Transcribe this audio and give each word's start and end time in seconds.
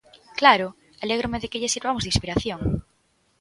¡Claro, 0.39 0.67
alégrome 1.03 1.41
de 1.41 1.49
que 1.51 1.59
lle 1.61 1.69
sirvamos 1.75 2.03
de 2.03 2.11
inspiración! 2.13 2.59